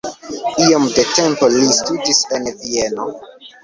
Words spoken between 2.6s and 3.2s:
Vieno.